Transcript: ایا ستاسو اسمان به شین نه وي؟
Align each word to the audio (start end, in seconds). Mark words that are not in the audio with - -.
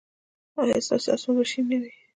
ایا 0.61 0.77
ستاسو 0.85 1.09
اسمان 1.15 1.35
به 1.37 1.43
شین 1.51 1.65
نه 1.69 1.77
وي؟ 1.81 1.91